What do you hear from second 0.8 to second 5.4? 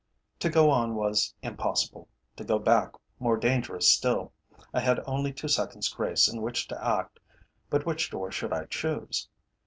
was impossible; to go back more dangerous still. I had only